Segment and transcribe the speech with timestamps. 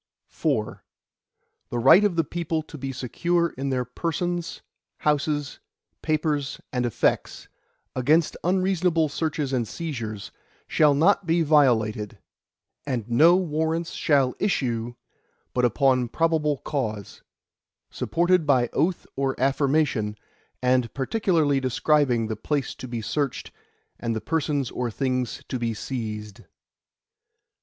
[0.35, 0.79] IV
[1.69, 4.63] The right of the people to be secure in their persons,
[4.97, 5.59] houses,
[6.01, 7.47] papers, and effects,
[7.95, 10.31] against unreasonable searches and seizures,
[10.67, 12.17] shall not be violated,
[12.83, 14.95] and no Warrants shall issue,
[15.53, 17.21] but upon probable cause,
[17.91, 20.17] supported by oath or affirmation,
[20.63, 23.51] and particularly describing the place to be searched,
[23.99, 26.41] and the persons or things to be seized.